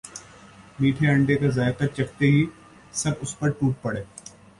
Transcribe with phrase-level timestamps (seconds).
[0.79, 2.43] میٹھے انڈے کا ذائقہ چکھتے ہی
[3.01, 4.03] سب اس پر ٹوٹ پڑے